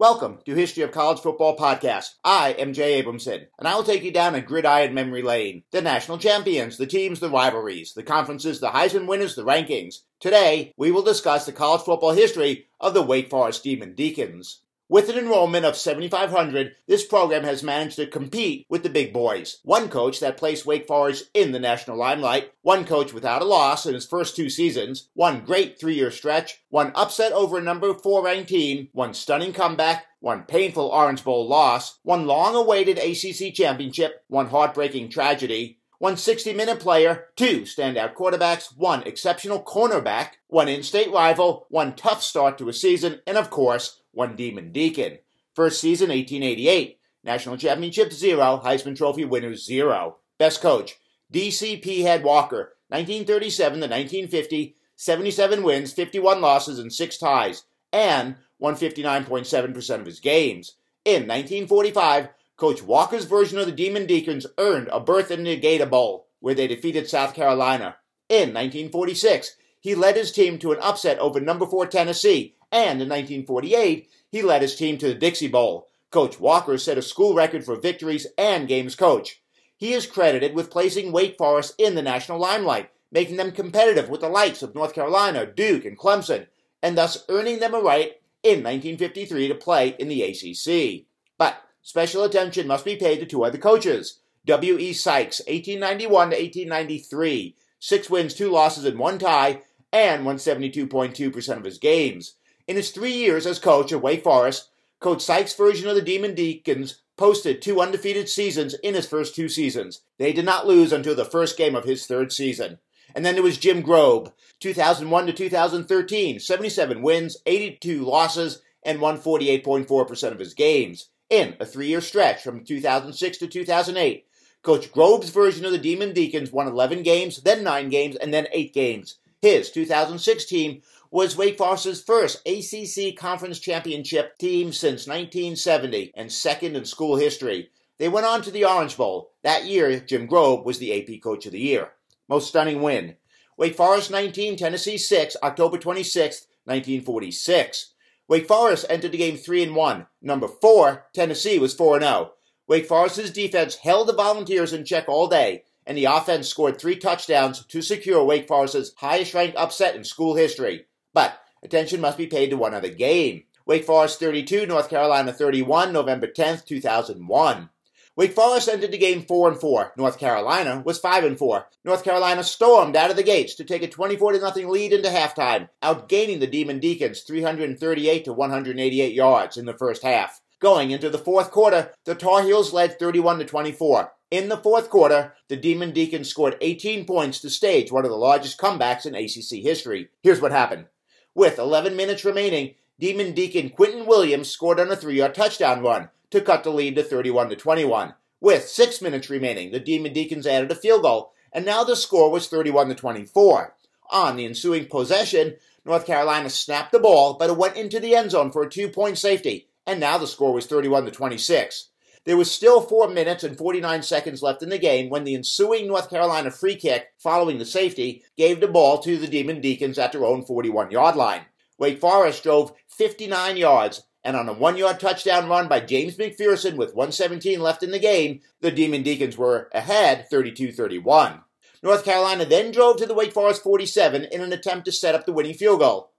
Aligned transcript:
Welcome 0.00 0.40
to 0.44 0.56
History 0.56 0.82
of 0.82 0.90
College 0.90 1.20
Football 1.20 1.56
Podcast. 1.56 2.14
I 2.24 2.50
am 2.54 2.72
Jay 2.72 3.00
Abramson, 3.00 3.46
and 3.60 3.68
I 3.68 3.76
will 3.76 3.84
take 3.84 4.02
you 4.02 4.10
down 4.10 4.34
a 4.34 4.40
gridiron 4.40 4.92
memory 4.92 5.22
lane. 5.22 5.62
The 5.70 5.80
national 5.82 6.18
champions, 6.18 6.78
the 6.78 6.86
teams, 6.88 7.20
the 7.20 7.30
rivalries, 7.30 7.92
the 7.94 8.02
conferences, 8.02 8.58
the 8.58 8.70
Heisman 8.70 9.06
winners, 9.06 9.36
the 9.36 9.44
rankings. 9.44 9.98
Today, 10.18 10.72
we 10.76 10.90
will 10.90 11.02
discuss 11.02 11.46
the 11.46 11.52
college 11.52 11.82
football 11.82 12.10
history 12.10 12.66
of 12.80 12.92
the 12.92 13.02
Wake 13.02 13.30
Forest 13.30 13.62
Demon 13.62 13.94
Deacons. 13.94 14.62
With 14.94 15.08
an 15.08 15.18
enrollment 15.18 15.66
of 15.66 15.76
7,500, 15.76 16.76
this 16.86 17.04
program 17.04 17.42
has 17.42 17.64
managed 17.64 17.96
to 17.96 18.06
compete 18.06 18.64
with 18.68 18.84
the 18.84 18.88
big 18.88 19.12
boys. 19.12 19.58
One 19.64 19.88
coach 19.88 20.20
that 20.20 20.36
placed 20.36 20.66
Wake 20.66 20.86
Forest 20.86 21.30
in 21.34 21.50
the 21.50 21.58
national 21.58 21.96
limelight, 21.96 22.52
one 22.62 22.84
coach 22.84 23.12
without 23.12 23.42
a 23.42 23.44
loss 23.44 23.86
in 23.86 23.94
his 23.94 24.06
first 24.06 24.36
two 24.36 24.48
seasons, 24.48 25.08
one 25.14 25.44
great 25.44 25.80
three 25.80 25.96
year 25.96 26.12
stretch, 26.12 26.62
one 26.68 26.92
upset 26.94 27.32
over 27.32 27.58
a 27.58 27.60
number 27.60 27.92
four 27.92 28.24
ranked 28.24 28.50
team, 28.50 28.88
one 28.92 29.14
stunning 29.14 29.52
comeback, 29.52 30.06
one 30.20 30.44
painful 30.44 30.86
Orange 30.86 31.24
Bowl 31.24 31.48
loss, 31.48 31.98
one 32.04 32.28
long 32.28 32.54
awaited 32.54 32.96
ACC 32.96 33.52
championship, 33.52 34.22
one 34.28 34.46
heartbreaking 34.46 35.08
tragedy, 35.08 35.80
one 35.98 36.16
60 36.16 36.52
minute 36.52 36.78
player, 36.78 37.30
two 37.34 37.62
standout 37.62 38.14
quarterbacks, 38.14 38.76
one 38.76 39.02
exceptional 39.02 39.60
cornerback, 39.60 40.34
one 40.46 40.68
in 40.68 40.84
state 40.84 41.10
rival, 41.10 41.66
one 41.68 41.96
tough 41.96 42.22
start 42.22 42.58
to 42.58 42.68
a 42.68 42.72
season, 42.72 43.20
and 43.26 43.36
of 43.36 43.50
course, 43.50 44.02
one 44.14 44.36
Demon 44.36 44.72
Deacon. 44.72 45.18
First 45.54 45.80
season 45.80 46.08
1888. 46.08 46.98
National 47.22 47.56
Championship 47.56 48.12
0. 48.12 48.60
Heisman 48.64 48.96
Trophy 48.96 49.24
winners 49.24 49.64
0. 49.64 50.18
Best 50.38 50.60
coach 50.60 50.96
D.C. 51.30 51.80
Peahead 51.80 52.22
Walker. 52.22 52.74
1937 52.88 53.80
to 53.80 53.86
1950. 53.86 54.76
77 54.96 55.62
wins, 55.62 55.92
51 55.92 56.40
losses, 56.40 56.78
and 56.78 56.92
6 56.92 57.18
ties. 57.18 57.64
And 57.92 58.36
won 58.58 58.76
59.7% 58.76 60.00
of 60.00 60.06
his 60.06 60.20
games. 60.20 60.76
In 61.04 61.22
1945, 61.22 62.28
Coach 62.56 62.82
Walker's 62.82 63.24
version 63.24 63.58
of 63.58 63.66
the 63.66 63.72
Demon 63.72 64.06
Deacons 64.06 64.46
earned 64.58 64.88
a 64.88 65.00
berth 65.00 65.30
in 65.30 65.42
the 65.42 65.56
Gator 65.56 65.86
Bowl, 65.86 66.28
where 66.40 66.54
they 66.54 66.68
defeated 66.68 67.08
South 67.08 67.34
Carolina. 67.34 67.96
In 68.28 68.54
1946, 68.54 69.56
he 69.80 69.94
led 69.94 70.16
his 70.16 70.32
team 70.32 70.58
to 70.58 70.72
an 70.72 70.78
upset 70.80 71.18
over 71.18 71.40
number 71.40 71.66
4 71.66 71.86
Tennessee 71.86 72.53
and 72.74 73.00
in 73.00 73.08
1948, 73.08 74.10
he 74.28 74.42
led 74.42 74.62
his 74.62 74.74
team 74.74 74.98
to 74.98 75.06
the 75.06 75.14
Dixie 75.14 75.48
Bowl. 75.48 75.88
Coach 76.10 76.40
Walker 76.40 76.76
set 76.76 76.98
a 76.98 77.02
school 77.02 77.34
record 77.34 77.64
for 77.64 77.80
victories 77.80 78.26
and 78.36 78.66
games 78.66 78.96
coach. 78.96 79.40
He 79.76 79.92
is 79.92 80.06
credited 80.06 80.54
with 80.54 80.70
placing 80.70 81.12
Wake 81.12 81.38
Forest 81.38 81.74
in 81.78 81.94
the 81.94 82.02
national 82.02 82.40
limelight, 82.40 82.90
making 83.12 83.36
them 83.36 83.52
competitive 83.52 84.08
with 84.08 84.22
the 84.22 84.28
likes 84.28 84.62
of 84.62 84.74
North 84.74 84.92
Carolina, 84.92 85.46
Duke, 85.46 85.84
and 85.84 85.96
Clemson, 85.96 86.48
and 86.82 86.98
thus 86.98 87.24
earning 87.28 87.60
them 87.60 87.74
a 87.74 87.80
right 87.80 88.20
in 88.42 88.62
1953 88.62 89.48
to 89.48 89.54
play 89.54 89.94
in 89.98 90.08
the 90.08 90.22
ACC. 90.22 91.06
But 91.38 91.62
special 91.80 92.24
attention 92.24 92.66
must 92.66 92.84
be 92.84 92.96
paid 92.96 93.20
to 93.20 93.26
two 93.26 93.44
other 93.44 93.58
coaches. 93.58 94.20
W.E. 94.46 94.92
Sykes, 94.92 95.40
1891 95.46 96.30
to 96.30 96.36
1893, 96.36 97.56
six 97.78 98.10
wins, 98.10 98.34
two 98.34 98.50
losses, 98.50 98.84
and 98.84 98.98
one 98.98 99.18
tie, 99.18 99.62
and 99.92 100.26
won 100.26 100.36
72.2% 100.36 101.56
of 101.56 101.64
his 101.64 101.78
games. 101.78 102.34
In 102.66 102.76
his 102.76 102.90
three 102.90 103.12
years 103.12 103.46
as 103.46 103.58
coach 103.58 103.92
at 103.92 104.00
Wake 104.00 104.24
Forest, 104.24 104.70
Coach 105.00 105.20
Sykes' 105.20 105.54
version 105.54 105.86
of 105.88 105.96
the 105.96 106.02
Demon 106.02 106.34
Deacons 106.34 107.02
posted 107.16 107.60
two 107.60 107.80
undefeated 107.80 108.28
seasons 108.28 108.74
in 108.82 108.94
his 108.94 109.06
first 109.06 109.34
two 109.34 109.50
seasons. 109.50 110.00
They 110.18 110.32
did 110.32 110.46
not 110.46 110.66
lose 110.66 110.92
until 110.92 111.14
the 111.14 111.26
first 111.26 111.58
game 111.58 111.74
of 111.74 111.84
his 111.84 112.06
third 112.06 112.32
season. 112.32 112.78
And 113.14 113.24
then 113.24 113.34
there 113.34 113.42
was 113.42 113.58
Jim 113.58 113.82
Grobe, 113.82 114.32
2001 114.60 115.26
to 115.26 115.32
2013, 115.32 116.40
77 116.40 117.02
wins, 117.02 117.36
82 117.44 118.02
losses, 118.02 118.62
and 118.82 119.00
won 119.00 119.18
48.4% 119.18 120.32
of 120.32 120.38
his 120.38 120.54
games 120.54 121.10
in 121.28 121.56
a 121.60 121.66
three 121.66 121.88
year 121.88 122.00
stretch 122.00 122.42
from 122.42 122.64
2006 122.64 123.38
to 123.38 123.46
2008. 123.46 124.26
Coach 124.62 124.90
Grobe's 124.90 125.28
version 125.28 125.66
of 125.66 125.72
the 125.72 125.78
Demon 125.78 126.14
Deacons 126.14 126.50
won 126.50 126.66
11 126.66 127.02
games, 127.02 127.42
then 127.42 127.62
9 127.62 127.90
games, 127.90 128.16
and 128.16 128.32
then 128.32 128.48
8 128.50 128.72
games. 128.72 129.16
His 129.42 129.70
2006 129.70 130.46
team 130.46 130.80
was 131.14 131.36
Wake 131.36 131.56
Forest's 131.56 132.02
first 132.02 132.42
ACC 132.44 133.16
Conference 133.16 133.60
Championship 133.60 134.36
team 134.36 134.72
since 134.72 135.06
1970 135.06 136.10
and 136.16 136.32
second 136.32 136.74
in 136.74 136.84
school 136.84 137.14
history. 137.14 137.70
They 137.98 138.08
went 138.08 138.26
on 138.26 138.42
to 138.42 138.50
the 138.50 138.64
Orange 138.64 138.96
Bowl. 138.96 139.30
That 139.44 139.64
year, 139.64 140.00
Jim 140.00 140.26
Grobe 140.26 140.64
was 140.64 140.80
the 140.80 140.92
AP 140.92 141.22
Coach 141.22 141.46
of 141.46 141.52
the 141.52 141.60
Year. 141.60 141.92
Most 142.28 142.48
stunning 142.48 142.82
win. 142.82 143.14
Wake 143.56 143.76
Forest 143.76 144.10
19, 144.10 144.56
Tennessee 144.56 144.98
6, 144.98 145.36
October 145.40 145.78
26, 145.78 146.48
1946. 146.64 147.92
Wake 148.26 148.48
Forest 148.48 148.86
entered 148.90 149.12
the 149.12 149.18
game 149.18 149.36
3 149.36 149.62
and 149.62 149.76
1. 149.76 150.06
Number 150.20 150.48
4, 150.48 151.06
Tennessee 151.14 151.60
was 151.60 151.74
4 151.74 152.00
0. 152.00 152.32
Wake 152.66 152.86
Forest's 152.86 153.30
defense 153.30 153.76
held 153.76 154.08
the 154.08 154.14
Volunteers 154.14 154.72
in 154.72 154.84
check 154.84 155.08
all 155.08 155.28
day, 155.28 155.62
and 155.86 155.96
the 155.96 156.06
offense 156.06 156.48
scored 156.48 156.80
three 156.80 156.96
touchdowns 156.96 157.64
to 157.66 157.82
secure 157.82 158.24
Wake 158.24 158.48
Forest's 158.48 158.90
highest 158.96 159.32
ranked 159.32 159.56
upset 159.56 159.94
in 159.94 160.02
school 160.02 160.34
history. 160.34 160.86
But 161.14 161.40
attention 161.62 162.00
must 162.00 162.18
be 162.18 162.26
paid 162.26 162.50
to 162.50 162.56
one 162.56 162.74
other 162.74 162.90
game. 162.90 163.44
Wake 163.64 163.84
Forest 163.84 164.20
32, 164.20 164.66
North 164.66 164.90
Carolina 164.90 165.32
31, 165.32 165.92
November 165.92 166.26
10th, 166.26 166.66
2001. 166.66 167.70
Wake 168.16 168.32
Forest 168.32 168.68
entered 168.68 168.92
the 168.92 168.98
game 168.98 169.22
4 169.22 169.48
and 169.48 169.60
4. 169.60 169.92
North 169.96 170.18
Carolina 170.18 170.82
was 170.84 171.00
5 171.00 171.24
and 171.24 171.38
4. 171.38 171.66
North 171.84 172.04
Carolina 172.04 172.44
stormed 172.44 172.94
out 172.94 173.10
of 173.10 173.16
the 173.16 173.22
gates 173.22 173.54
to 173.56 173.64
take 173.64 173.82
a 173.82 173.88
24 173.88 174.38
0 174.38 174.70
lead 174.70 174.92
into 174.92 175.08
halftime, 175.08 175.68
outgaining 175.82 176.38
the 176.38 176.46
Demon 176.46 176.78
Deacons 176.78 177.22
338 177.22 178.24
to 178.24 178.32
188 178.32 179.14
yards 179.14 179.56
in 179.56 179.64
the 179.64 179.72
first 179.72 180.02
half. 180.02 180.40
Going 180.60 180.92
into 180.92 181.10
the 181.10 181.18
fourth 181.18 181.50
quarter, 181.50 181.92
the 182.04 182.14
Tar 182.14 182.42
Heels 182.42 182.72
led 182.72 182.98
31 182.98 183.38
to 183.40 183.44
24. 183.44 184.12
In 184.30 184.48
the 184.48 184.58
fourth 184.58 184.90
quarter, 184.90 185.34
the 185.48 185.56
Demon 185.56 185.90
Deacons 185.90 186.28
scored 186.28 186.56
18 186.60 187.06
points 187.06 187.40
to 187.40 187.50
stage 187.50 187.90
one 187.90 188.04
of 188.04 188.10
the 188.10 188.16
largest 188.16 188.58
comebacks 188.58 189.06
in 189.06 189.14
ACC 189.14 189.64
history. 189.64 190.08
Here's 190.22 190.40
what 190.40 190.52
happened. 190.52 190.86
With 191.34 191.58
11 191.58 191.96
minutes 191.96 192.24
remaining, 192.24 192.74
Demon 193.00 193.34
Deacon 193.34 193.70
Quinton 193.70 194.06
Williams 194.06 194.48
scored 194.48 194.78
on 194.78 194.90
a 194.90 194.96
three-yard 194.96 195.34
touchdown 195.34 195.82
run 195.82 196.10
to 196.30 196.40
cut 196.40 196.62
the 196.62 196.70
lead 196.70 196.94
to 196.94 197.02
31 197.02 197.48
to 197.50 197.56
21. 197.56 198.14
With 198.40 198.68
six 198.68 199.02
minutes 199.02 199.28
remaining, 199.28 199.72
the 199.72 199.80
Demon 199.80 200.12
Deacons 200.12 200.46
added 200.46 200.70
a 200.70 200.76
field 200.76 201.02
goal, 201.02 201.32
and 201.52 201.66
now 201.66 201.82
the 201.82 201.96
score 201.96 202.30
was 202.30 202.46
31 202.46 202.88
to 202.88 202.94
24. 202.94 203.74
On 204.10 204.36
the 204.36 204.44
ensuing 204.44 204.86
possession, 204.86 205.56
North 205.84 206.06
Carolina 206.06 206.48
snapped 206.50 206.92
the 206.92 207.00
ball, 207.00 207.34
but 207.34 207.50
it 207.50 207.56
went 207.56 207.76
into 207.76 207.98
the 207.98 208.14
end 208.14 208.30
zone 208.30 208.52
for 208.52 208.62
a 208.62 208.70
two-point 208.70 209.18
safety, 209.18 209.68
and 209.86 209.98
now 209.98 210.18
the 210.18 210.26
score 210.26 210.52
was 210.52 210.66
31 210.66 211.04
to 211.06 211.10
26. 211.10 211.88
There 212.24 212.38
was 212.38 212.50
still 212.50 212.80
4 212.80 213.08
minutes 213.08 213.44
and 213.44 213.56
49 213.56 214.02
seconds 214.02 214.42
left 214.42 214.62
in 214.62 214.70
the 214.70 214.78
game 214.78 215.10
when 215.10 215.24
the 215.24 215.34
ensuing 215.34 215.86
North 215.86 216.08
Carolina 216.08 216.50
free 216.50 216.74
kick, 216.74 217.08
following 217.18 217.58
the 217.58 217.66
safety, 217.66 218.22
gave 218.38 218.60
the 218.60 218.68
ball 218.68 218.98
to 219.00 219.18
the 219.18 219.26
Demon 219.26 219.60
Deacons 219.60 219.98
at 219.98 220.12
their 220.12 220.24
own 220.24 220.42
41 220.42 220.90
yard 220.90 221.16
line. 221.16 221.42
Wake 221.78 222.00
Forest 222.00 222.42
drove 222.42 222.72
59 222.88 223.58
yards, 223.58 224.04
and 224.22 224.36
on 224.36 224.48
a 224.48 224.54
one 224.54 224.78
yard 224.78 225.00
touchdown 225.00 225.50
run 225.50 225.68
by 225.68 225.80
James 225.80 226.16
McPherson 226.16 226.76
with 226.76 226.94
117 226.94 227.60
left 227.60 227.82
in 227.82 227.90
the 227.90 227.98
game, 227.98 228.40
the 228.62 228.70
Demon 228.70 229.02
Deacons 229.02 229.36
were 229.36 229.68
ahead 229.74 230.26
32 230.30 230.72
31. 230.72 231.42
North 231.82 232.06
Carolina 232.06 232.46
then 232.46 232.72
drove 232.72 232.96
to 232.96 233.06
the 233.06 233.12
Wake 233.12 233.32
Forest 233.32 233.62
47 233.62 234.24
in 234.32 234.40
an 234.40 234.54
attempt 234.54 234.86
to 234.86 234.92
set 234.92 235.14
up 235.14 235.26
the 235.26 235.32
winning 235.34 235.52
field 235.52 235.80
goal. 235.80 236.13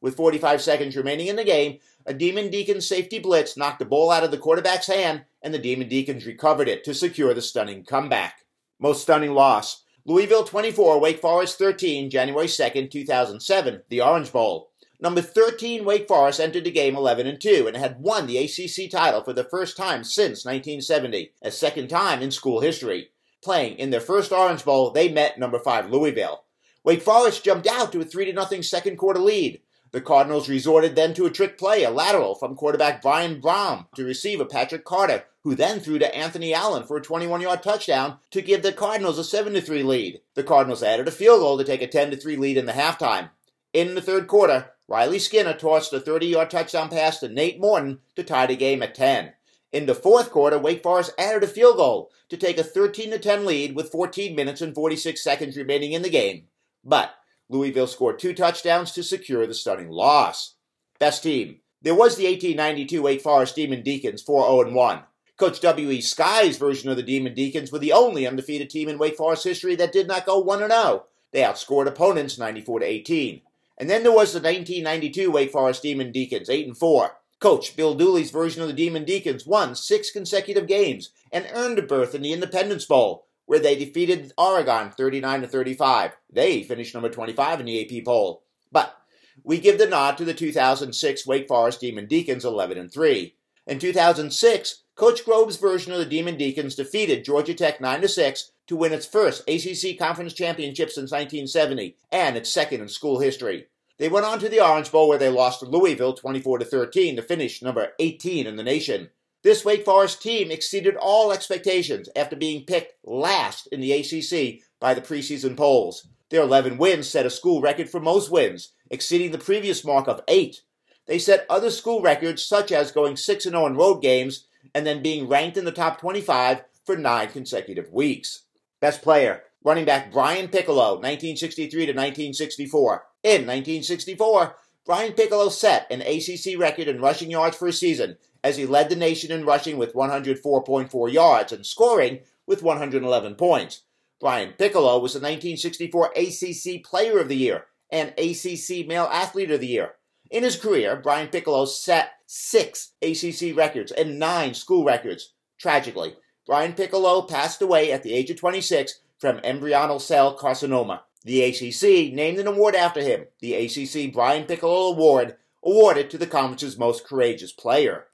With 0.00 0.16
45 0.16 0.60
seconds 0.62 0.96
remaining 0.96 1.26
in 1.26 1.36
the 1.36 1.44
game, 1.44 1.78
a 2.06 2.14
Demon 2.14 2.50
Deacons 2.50 2.86
safety 2.86 3.18
blitz 3.18 3.56
knocked 3.56 3.80
the 3.80 3.84
ball 3.84 4.10
out 4.10 4.24
of 4.24 4.30
the 4.30 4.38
quarterback's 4.38 4.86
hand, 4.86 5.24
and 5.42 5.52
the 5.52 5.58
Demon 5.58 5.88
Deacons 5.88 6.26
recovered 6.26 6.68
it 6.68 6.84
to 6.84 6.94
secure 6.94 7.34
the 7.34 7.42
stunning 7.42 7.84
comeback. 7.84 8.44
Most 8.78 9.02
stunning 9.02 9.32
loss 9.32 9.82
Louisville 10.04 10.44
24, 10.44 11.00
Wake 11.00 11.20
Forest 11.20 11.58
13, 11.58 12.08
January 12.08 12.46
2nd, 12.46 12.90
2007, 12.90 13.82
the 13.90 14.00
Orange 14.00 14.32
Bowl. 14.32 14.70
Number 15.00 15.20
13, 15.20 15.84
Wake 15.84 16.08
Forest 16.08 16.40
entered 16.40 16.64
the 16.64 16.70
game 16.70 16.96
11 16.96 17.26
and 17.26 17.40
2 17.40 17.66
and 17.66 17.76
had 17.76 18.00
won 18.00 18.26
the 18.26 18.38
ACC 18.38 18.90
title 18.90 19.22
for 19.22 19.32
the 19.32 19.44
first 19.44 19.76
time 19.76 20.02
since 20.02 20.46
1970, 20.46 21.32
a 21.42 21.50
second 21.50 21.88
time 21.88 22.22
in 22.22 22.30
school 22.30 22.60
history. 22.60 23.10
Playing 23.42 23.78
in 23.78 23.90
their 23.90 24.00
first 24.00 24.32
Orange 24.32 24.64
Bowl, 24.64 24.90
they 24.90 25.10
met 25.10 25.38
number 25.38 25.58
5 25.58 25.90
Louisville. 25.90 26.44
Wake 26.84 27.02
Forest 27.02 27.44
jumped 27.44 27.66
out 27.66 27.92
to 27.92 28.00
a 28.00 28.04
3 28.04 28.32
0 28.32 28.62
second 28.62 28.96
quarter 28.96 29.20
lead. 29.20 29.60
The 29.90 30.00
Cardinals 30.02 30.50
resorted 30.50 30.96
then 30.96 31.14
to 31.14 31.24
a 31.24 31.30
trick 31.30 31.56
play, 31.56 31.82
a 31.82 31.90
lateral 31.90 32.34
from 32.34 32.54
quarterback 32.54 33.00
Brian 33.00 33.40
Brohm 33.40 33.86
to 33.94 34.04
receiver 34.04 34.44
Patrick 34.44 34.84
Carter, 34.84 35.24
who 35.44 35.54
then 35.54 35.80
threw 35.80 35.98
to 35.98 36.14
Anthony 36.14 36.52
Allen 36.52 36.84
for 36.84 36.98
a 36.98 37.02
21 37.02 37.40
yard 37.40 37.62
touchdown 37.62 38.18
to 38.30 38.42
give 38.42 38.62
the 38.62 38.72
Cardinals 38.72 39.18
a 39.18 39.24
7 39.24 39.58
3 39.58 39.82
lead. 39.82 40.20
The 40.34 40.42
Cardinals 40.42 40.82
added 40.82 41.08
a 41.08 41.10
field 41.10 41.40
goal 41.40 41.56
to 41.56 41.64
take 41.64 41.80
a 41.80 41.86
10 41.86 42.14
3 42.16 42.36
lead 42.36 42.58
in 42.58 42.66
the 42.66 42.72
halftime. 42.72 43.30
In 43.72 43.94
the 43.94 44.02
third 44.02 44.26
quarter, 44.26 44.72
Riley 44.88 45.18
Skinner 45.18 45.54
tossed 45.54 45.92
a 45.92 46.00
30 46.00 46.26
yard 46.26 46.50
touchdown 46.50 46.90
pass 46.90 47.20
to 47.20 47.28
Nate 47.28 47.58
Morton 47.58 48.00
to 48.16 48.22
tie 48.22 48.46
the 48.46 48.56
game 48.56 48.82
at 48.82 48.94
10. 48.94 49.32
In 49.72 49.86
the 49.86 49.94
fourth 49.94 50.30
quarter, 50.30 50.58
Wake 50.58 50.82
Forest 50.82 51.12
added 51.18 51.44
a 51.44 51.46
field 51.46 51.76
goal 51.76 52.10
to 52.28 52.36
take 52.36 52.58
a 52.58 52.64
13 52.64 53.18
10 53.18 53.46
lead 53.46 53.74
with 53.74 53.90
14 53.90 54.34
minutes 54.34 54.60
and 54.60 54.74
46 54.74 55.22
seconds 55.22 55.56
remaining 55.56 55.92
in 55.92 56.02
the 56.02 56.10
game. 56.10 56.44
But 56.84 57.14
Louisville 57.48 57.86
scored 57.86 58.18
two 58.18 58.34
touchdowns 58.34 58.92
to 58.92 59.02
secure 59.02 59.46
the 59.46 59.54
stunning 59.54 59.90
loss. 59.90 60.54
Best 60.98 61.22
team. 61.22 61.60
There 61.80 61.94
was 61.94 62.16
the 62.16 62.24
1892 62.24 63.02
Wake 63.02 63.20
Forest 63.20 63.54
Demon 63.54 63.82
Deacons 63.82 64.22
4 64.22 64.66
0 64.66 64.74
1. 64.74 65.02
Coach 65.36 65.60
W.E. 65.60 66.00
Sykes' 66.00 66.56
version 66.56 66.90
of 66.90 66.96
the 66.96 67.02
Demon 67.02 67.32
Deacons 67.34 67.70
were 67.70 67.78
the 67.78 67.92
only 67.92 68.26
undefeated 68.26 68.68
team 68.68 68.88
in 68.88 68.98
Wake 68.98 69.16
Forest 69.16 69.44
history 69.44 69.76
that 69.76 69.92
did 69.92 70.08
not 70.08 70.26
go 70.26 70.38
1 70.38 70.58
0. 70.58 71.04
They 71.32 71.42
outscored 71.42 71.86
opponents 71.86 72.38
94 72.38 72.82
18. 72.82 73.42
And 73.78 73.88
then 73.88 74.02
there 74.02 74.12
was 74.12 74.32
the 74.32 74.40
1992 74.40 75.30
Wake 75.30 75.52
Forest 75.52 75.82
Demon 75.82 76.10
Deacons 76.10 76.50
8 76.50 76.76
4. 76.76 77.12
Coach 77.38 77.76
Bill 77.76 77.94
Dooley's 77.94 78.32
version 78.32 78.62
of 78.62 78.68
the 78.68 78.74
Demon 78.74 79.04
Deacons 79.04 79.46
won 79.46 79.76
six 79.76 80.10
consecutive 80.10 80.66
games 80.66 81.10
and 81.30 81.48
earned 81.52 81.78
a 81.78 81.82
berth 81.82 82.16
in 82.16 82.22
the 82.22 82.32
Independence 82.32 82.84
Bowl, 82.84 83.27
where 83.48 83.58
they 83.58 83.74
defeated 83.74 84.30
Oregon 84.36 84.90
39 84.90 85.40
to 85.40 85.48
35. 85.48 86.12
They 86.30 86.62
finished 86.62 86.92
number 86.92 87.08
25 87.08 87.60
in 87.60 87.66
the 87.66 87.98
AP 87.98 88.04
poll. 88.04 88.42
But 88.70 88.94
we 89.42 89.58
give 89.58 89.78
the 89.78 89.86
nod 89.86 90.18
to 90.18 90.26
the 90.26 90.34
2006 90.34 91.26
Wake 91.26 91.48
Forest 91.48 91.80
Demon 91.80 92.06
Deacons 92.06 92.44
11 92.44 92.76
and 92.76 92.92
3. 92.92 93.34
In 93.66 93.78
2006, 93.78 94.82
Coach 94.96 95.24
Grobe's 95.24 95.56
version 95.56 95.92
of 95.92 95.98
the 95.98 96.04
Demon 96.04 96.36
Deacons 96.36 96.74
defeated 96.74 97.24
Georgia 97.24 97.54
Tech 97.54 97.80
9 97.80 98.02
to 98.02 98.08
6 98.08 98.52
to 98.66 98.76
win 98.76 98.92
its 98.92 99.06
first 99.06 99.48
ACC 99.48 99.98
Conference 99.98 100.34
Championship 100.34 100.90
since 100.90 101.10
1970 101.10 101.96
and 102.12 102.36
its 102.36 102.52
second 102.52 102.82
in 102.82 102.88
school 102.88 103.18
history. 103.18 103.68
They 103.96 104.10
went 104.10 104.26
on 104.26 104.40
to 104.40 104.50
the 104.50 104.60
Orange 104.60 104.92
Bowl 104.92 105.08
where 105.08 105.16
they 105.16 105.30
lost 105.30 105.60
to 105.60 105.66
Louisville 105.66 106.12
24 106.12 106.58
to 106.58 106.64
13 106.66 107.16
to 107.16 107.22
finish 107.22 107.62
number 107.62 107.92
18 107.98 108.46
in 108.46 108.56
the 108.56 108.62
nation. 108.62 109.08
This 109.48 109.64
Wake 109.64 109.86
Forest 109.86 110.20
team 110.20 110.50
exceeded 110.50 110.94
all 110.96 111.32
expectations 111.32 112.10
after 112.14 112.36
being 112.36 112.66
picked 112.66 112.92
last 113.02 113.66
in 113.68 113.80
the 113.80 113.92
ACC 113.92 114.60
by 114.78 114.92
the 114.92 115.00
preseason 115.00 115.56
polls. 115.56 116.06
Their 116.28 116.42
11 116.42 116.76
wins 116.76 117.08
set 117.08 117.24
a 117.24 117.30
school 117.30 117.62
record 117.62 117.88
for 117.88 117.98
most 117.98 118.30
wins, 118.30 118.74
exceeding 118.90 119.30
the 119.30 119.38
previous 119.38 119.86
mark 119.86 120.06
of 120.06 120.20
8. 120.28 120.60
They 121.06 121.18
set 121.18 121.46
other 121.48 121.70
school 121.70 122.02
records 122.02 122.44
such 122.44 122.70
as 122.70 122.92
going 122.92 123.16
6 123.16 123.44
0 123.44 123.64
in 123.64 123.74
road 123.74 124.02
games 124.02 124.46
and 124.74 124.86
then 124.86 125.02
being 125.02 125.26
ranked 125.26 125.56
in 125.56 125.64
the 125.64 125.72
top 125.72 125.98
25 125.98 126.64
for 126.84 126.98
9 126.98 127.28
consecutive 127.28 127.90
weeks. 127.90 128.42
Best 128.82 129.00
player, 129.00 129.44
running 129.64 129.86
back 129.86 130.12
Brian 130.12 130.48
Piccolo, 130.48 130.96
1963 130.96 131.86
to 131.86 131.92
1964. 131.92 133.02
In 133.22 133.46
1964, 133.46 134.56
Brian 134.84 135.12
Piccolo 135.12 135.48
set 135.48 135.86
an 135.90 136.02
ACC 136.02 136.58
record 136.58 136.86
in 136.86 137.00
rushing 137.00 137.30
yards 137.30 137.56
for 137.56 137.68
a 137.68 137.72
season 137.72 138.18
as 138.42 138.56
he 138.56 138.66
led 138.66 138.88
the 138.88 138.96
nation 138.96 139.32
in 139.32 139.44
rushing 139.44 139.76
with 139.76 139.94
104.4 139.94 141.12
yards 141.12 141.52
and 141.52 141.66
scoring 141.66 142.20
with 142.46 142.62
111 142.62 143.34
points. 143.34 143.82
Brian 144.20 144.52
Piccolo 144.58 144.98
was 144.98 145.12
the 145.12 145.20
1964 145.20 146.12
ACC 146.16 146.82
Player 146.82 147.18
of 147.18 147.28
the 147.28 147.36
Year 147.36 147.66
and 147.90 148.10
ACC 148.18 148.86
Male 148.86 149.08
Athlete 149.12 149.50
of 149.50 149.60
the 149.60 149.66
Year. 149.66 149.94
In 150.30 150.42
his 150.42 150.56
career, 150.56 150.96
Brian 150.96 151.28
Piccolo 151.28 151.64
set 151.64 152.12
six 152.26 152.92
ACC 153.00 153.56
records 153.56 153.92
and 153.92 154.18
nine 154.18 154.54
school 154.54 154.84
records. 154.84 155.32
Tragically, 155.58 156.16
Brian 156.46 156.74
Piccolo 156.74 157.22
passed 157.22 157.62
away 157.62 157.92
at 157.92 158.02
the 158.02 158.12
age 158.12 158.30
of 158.30 158.36
26 158.36 159.00
from 159.18 159.38
embryonal 159.38 160.00
cell 160.00 160.36
carcinoma. 160.36 161.00
The 161.24 161.42
ACC 161.42 162.12
named 162.12 162.38
an 162.38 162.46
award 162.46 162.74
after 162.74 163.02
him, 163.02 163.26
the 163.40 163.54
ACC 163.54 164.12
Brian 164.12 164.44
Piccolo 164.44 164.88
Award, 164.88 165.36
awarded 165.64 166.10
to 166.10 166.18
the 166.18 166.26
conference's 166.26 166.78
most 166.78 167.06
courageous 167.06 167.52
player. 167.52 168.06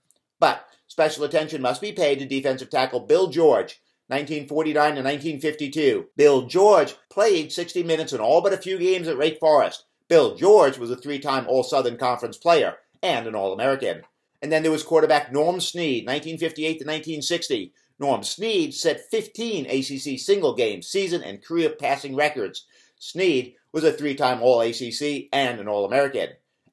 Special 0.95 1.25
attention 1.25 1.61
must 1.61 1.81
be 1.81 1.91
paid 1.91 2.21
to 2.21 2.25
defensive 2.25 2.71
tackle 2.71 3.01
Bill 3.01 3.27
George, 3.27 3.81
1949 4.07 4.75
to 4.75 5.03
1952. 5.03 6.07
Bill 6.17 6.47
George 6.47 6.95
played 7.11 7.51
60 7.51 7.83
minutes 7.83 8.13
in 8.13 8.21
all 8.21 8.41
but 8.41 8.53
a 8.53 8.57
few 8.57 8.79
games 8.79 9.09
at 9.09 9.19
Wake 9.19 9.41
Forest. 9.41 9.87
Bill 10.09 10.37
George 10.37 10.79
was 10.79 10.93
a 10.93 10.97
three 10.97 11.19
time 11.19 11.47
All 11.49 11.65
Southern 11.65 11.97
Conference 11.97 12.37
player 12.37 12.77
and 13.03 13.27
an 13.27 13.35
All 13.35 13.53
American. 13.53 14.03
And 14.41 14.53
then 14.53 14.63
there 14.63 14.71
was 14.71 14.85
quarterback 14.85 15.33
Norm 15.33 15.61
Snead, 15.61 16.07
1958 16.07 16.63
to 16.65 16.85
1960. 16.85 17.73
Norm 17.99 18.23
Snead 18.23 18.73
set 18.73 19.11
15 19.11 19.67
ACC 19.67 20.21
single 20.21 20.55
game, 20.55 20.81
season, 20.81 21.25
and 21.25 21.45
career 21.45 21.71
passing 21.71 22.15
records. 22.15 22.67
Snead 23.01 23.57
was 23.73 23.83
a 23.83 23.91
three 23.91 24.15
time 24.15 24.41
All 24.41 24.61
ACC 24.61 25.27
and 25.33 25.59
an 25.59 25.67
All 25.67 25.87
American. 25.87 26.29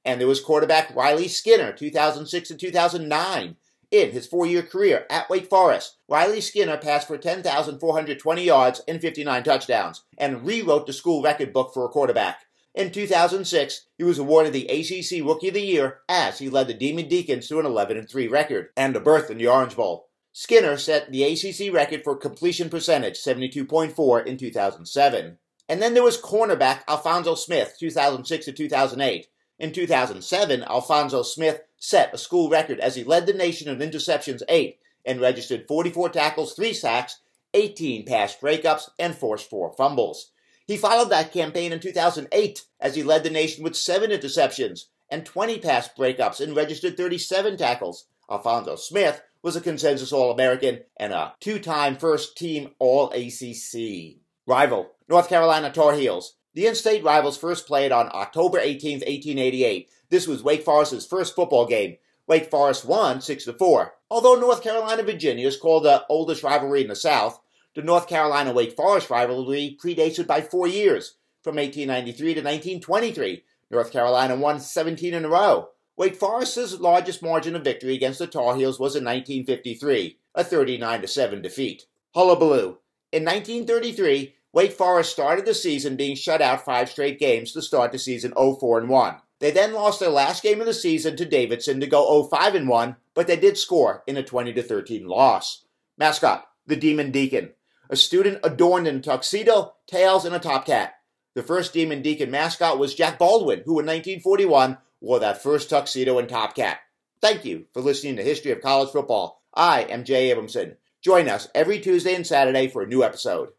And 0.05 0.21
there 0.21 0.27
was 0.27 0.41
quarterback 0.41 0.95
Riley 0.95 1.27
Skinner, 1.27 1.73
2006 1.73 2.51
and 2.51 2.59
2009. 2.59 3.55
In 3.91 4.11
his 4.11 4.25
four 4.25 4.45
year 4.45 4.63
career 4.63 5.05
at 5.09 5.29
Wake 5.29 5.49
Forest, 5.49 5.97
Riley 6.07 6.39
Skinner 6.39 6.77
passed 6.77 7.07
for 7.07 7.17
10,420 7.17 8.41
yards 8.41 8.81
and 8.87 9.01
59 9.01 9.43
touchdowns 9.43 10.03
and 10.17 10.45
rewrote 10.45 10.87
the 10.87 10.93
school 10.93 11.21
record 11.21 11.51
book 11.51 11.73
for 11.73 11.83
a 11.83 11.89
quarterback. 11.89 12.45
In 12.73 12.91
2006, 12.91 13.87
he 13.97 14.03
was 14.05 14.17
awarded 14.17 14.53
the 14.53 14.67
ACC 14.67 15.25
Rookie 15.25 15.49
of 15.49 15.55
the 15.55 15.61
Year 15.61 15.99
as 16.07 16.39
he 16.39 16.49
led 16.49 16.67
the 16.67 16.73
Demon 16.73 17.09
Deacons 17.09 17.49
to 17.49 17.59
an 17.59 17.65
11 17.65 18.07
3 18.07 18.27
record 18.29 18.69
and 18.77 18.95
a 18.95 19.01
berth 19.01 19.29
in 19.29 19.37
the 19.37 19.47
Orange 19.47 19.75
Bowl. 19.75 20.07
Skinner 20.31 20.77
set 20.77 21.11
the 21.11 21.23
ACC 21.23 21.73
record 21.73 22.05
for 22.05 22.15
completion 22.15 22.69
percentage, 22.69 23.17
72.4 23.17 24.25
in 24.25 24.37
2007. 24.37 25.37
And 25.67 25.81
then 25.81 25.93
there 25.93 26.03
was 26.03 26.21
cornerback 26.21 26.83
Alphonso 26.87 27.35
Smith, 27.35 27.75
2006 27.77 28.45
to 28.45 28.53
2008. 28.53 29.27
In 29.59 29.73
2007, 29.73 30.63
Alphonso 30.63 31.23
Smith 31.23 31.61
set 31.81 32.13
a 32.13 32.17
school 32.17 32.47
record 32.49 32.79
as 32.79 32.95
he 32.95 33.03
led 33.03 33.25
the 33.25 33.33
nation 33.33 33.67
in 33.67 33.79
interceptions 33.89 34.43
8 34.47 34.77
and 35.03 35.19
registered 35.19 35.67
44 35.67 36.09
tackles, 36.09 36.53
3 36.53 36.73
sacks, 36.73 37.19
18 37.55 38.05
pass 38.05 38.37
breakups, 38.37 38.89
and 38.99 39.15
forced 39.15 39.49
4 39.49 39.73
fumbles. 39.75 40.31
He 40.67 40.77
followed 40.77 41.09
that 41.09 41.33
campaign 41.33 41.73
in 41.73 41.79
2008 41.79 42.63
as 42.79 42.95
he 42.95 43.03
led 43.03 43.23
the 43.23 43.29
nation 43.29 43.63
with 43.63 43.75
7 43.75 44.11
interceptions 44.11 44.85
and 45.09 45.25
20 45.25 45.57
pass 45.57 45.89
breakups 45.89 46.39
and 46.39 46.55
registered 46.55 46.95
37 46.95 47.57
tackles. 47.57 48.05
Alphonso 48.29 48.75
Smith 48.75 49.21
was 49.41 49.55
a 49.55 49.61
consensus 49.61 50.13
All 50.13 50.31
American 50.31 50.81
and 50.97 51.11
a 51.11 51.33
two 51.39 51.59
time 51.59 51.97
first 51.97 52.37
team 52.37 52.69
All 52.79 53.11
ACC. 53.11 54.17
Rival 54.45 54.91
North 55.09 55.27
Carolina 55.27 55.71
Tar 55.71 55.93
Heels. 55.93 56.35
The 56.53 56.67
in-state 56.67 57.03
rivals 57.03 57.37
first 57.37 57.65
played 57.65 57.91
on 57.91 58.09
October 58.13 58.59
18, 58.59 58.99
1888. 58.99 59.89
This 60.11 60.27
was 60.27 60.43
Wake 60.43 60.63
Forest's 60.63 61.05
first 61.05 61.35
football 61.35 61.65
game. 61.65 61.95
Wake 62.27 62.51
Forest 62.51 62.83
won 62.83 63.21
6 63.21 63.45
to 63.45 63.53
4. 63.53 63.93
Although 64.09 64.35
North 64.35 64.61
Carolina 64.61 65.03
Virginia 65.03 65.47
is 65.47 65.55
called 65.55 65.85
the 65.85 66.05
oldest 66.09 66.43
rivalry 66.43 66.81
in 66.81 66.89
the 66.89 66.97
South, 66.97 67.39
the 67.75 67.81
North 67.81 68.07
Carolina 68.07 68.51
Wake 68.51 68.75
Forest 68.75 69.09
rivalry 69.09 69.77
predates 69.81 70.19
it 70.19 70.27
by 70.27 70.41
four 70.41 70.67
years. 70.67 71.15
From 71.41 71.55
1893 71.55 72.33
to 72.33 72.41
1923, 72.41 73.43
North 73.71 73.93
Carolina 73.93 74.35
won 74.35 74.59
17 74.59 75.13
in 75.13 75.23
a 75.23 75.29
row. 75.29 75.69
Wake 75.95 76.17
Forest's 76.17 76.77
largest 76.79 77.23
margin 77.23 77.55
of 77.55 77.63
victory 77.63 77.95
against 77.95 78.19
the 78.19 78.27
Tar 78.27 78.57
Heels 78.57 78.79
was 78.79 78.97
in 78.97 79.05
1953, 79.05 80.17
a 80.35 80.43
39 80.43 81.07
7 81.07 81.41
defeat. 81.41 81.85
Hullabaloo. 82.13 82.79
In 83.13 83.23
1933, 83.23 84.35
Wake 84.51 84.73
Forest 84.73 85.13
started 85.13 85.45
the 85.45 85.53
season 85.53 85.95
being 85.95 86.17
shut 86.17 86.41
out 86.41 86.65
five 86.65 86.89
straight 86.89 87.17
games 87.17 87.53
to 87.53 87.61
start 87.61 87.93
the 87.93 87.99
season 87.99 88.31
0-4 88.31 88.85
1. 88.85 89.15
They 89.41 89.49
then 89.49 89.73
lost 89.73 89.99
their 89.99 90.09
last 90.09 90.43
game 90.43 90.61
of 90.61 90.67
the 90.67 90.73
season 90.73 91.17
to 91.17 91.25
Davidson 91.25 91.79
to 91.79 91.87
go 91.87 92.29
0-5 92.31 92.67
1, 92.67 92.95
but 93.15 93.25
they 93.25 93.35
did 93.35 93.57
score 93.57 94.03
in 94.05 94.15
a 94.15 94.23
20 94.23 94.53
13 94.53 95.07
loss. 95.07 95.65
Mascot: 95.97 96.45
the 96.67 96.75
Demon 96.75 97.09
Deacon, 97.09 97.49
a 97.89 97.95
student 97.95 98.39
adorned 98.43 98.87
in 98.87 98.97
a 98.97 99.01
tuxedo, 99.01 99.73
tails, 99.87 100.25
and 100.25 100.35
a 100.35 100.39
top 100.39 100.67
hat. 100.67 100.93
The 101.33 101.41
first 101.41 101.73
Demon 101.73 102.03
Deacon 102.03 102.29
mascot 102.29 102.77
was 102.77 102.93
Jack 102.93 103.17
Baldwin, 103.17 103.63
who 103.65 103.79
in 103.79 103.87
1941 103.87 104.77
wore 105.01 105.19
that 105.19 105.41
first 105.41 105.71
tuxedo 105.71 106.19
and 106.19 106.29
top 106.29 106.55
cap. 106.55 106.79
Thank 107.19 107.43
you 107.43 107.65
for 107.73 107.81
listening 107.81 108.17
to 108.17 108.23
History 108.23 108.51
of 108.51 108.61
College 108.61 108.91
Football. 108.91 109.41
I 109.55 109.81
am 109.83 110.03
Jay 110.03 110.29
Abramson. 110.29 110.75
Join 111.01 111.27
us 111.27 111.47
every 111.55 111.79
Tuesday 111.79 112.13
and 112.13 112.27
Saturday 112.27 112.67
for 112.67 112.83
a 112.83 112.87
new 112.87 113.03
episode. 113.03 113.49